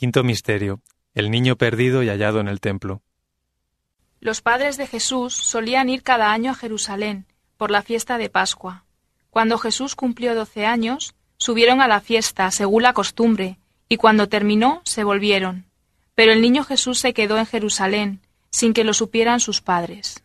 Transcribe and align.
Quinto 0.00 0.24
Misterio. 0.24 0.80
El 1.12 1.30
niño 1.30 1.56
perdido 1.56 2.02
y 2.02 2.08
hallado 2.08 2.40
en 2.40 2.48
el 2.48 2.58
templo. 2.58 3.02
Los 4.18 4.40
padres 4.40 4.78
de 4.78 4.86
Jesús 4.86 5.34
solían 5.34 5.90
ir 5.90 6.02
cada 6.02 6.32
año 6.32 6.52
a 6.52 6.54
Jerusalén 6.54 7.26
por 7.58 7.70
la 7.70 7.82
fiesta 7.82 8.16
de 8.16 8.30
Pascua. 8.30 8.86
Cuando 9.28 9.58
Jesús 9.58 9.94
cumplió 9.94 10.34
doce 10.34 10.64
años, 10.64 11.14
subieron 11.36 11.82
a 11.82 11.86
la 11.86 12.00
fiesta 12.00 12.50
según 12.50 12.84
la 12.84 12.94
costumbre, 12.94 13.58
y 13.90 13.98
cuando 13.98 14.30
terminó 14.30 14.80
se 14.86 15.04
volvieron. 15.04 15.66
Pero 16.14 16.32
el 16.32 16.40
niño 16.40 16.64
Jesús 16.64 16.98
se 16.98 17.12
quedó 17.12 17.36
en 17.36 17.44
Jerusalén, 17.44 18.22
sin 18.50 18.72
que 18.72 18.84
lo 18.84 18.94
supieran 18.94 19.38
sus 19.38 19.60
padres. 19.60 20.24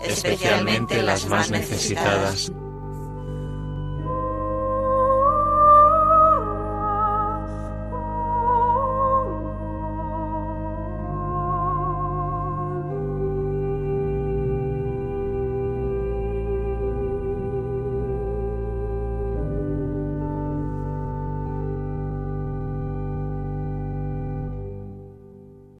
especialmente 0.00 1.02
las 1.02 1.26
más 1.26 1.50
necesitadas 1.50 2.52